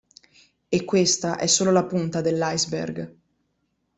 E 0.67 0.83
questa 0.83 1.37
è 1.37 1.45
solo 1.45 1.69
la 1.69 1.85
punta 1.85 2.21
dell'iceberg. 2.21 3.15